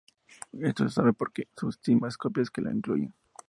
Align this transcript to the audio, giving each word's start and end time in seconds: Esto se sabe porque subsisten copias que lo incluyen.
Esto 0.59 0.89
se 0.89 0.95
sabe 0.95 1.13
porque 1.13 1.47
subsisten 1.55 1.99
copias 2.19 2.49
que 2.49 2.61
lo 2.63 2.71
incluyen. 2.71 3.13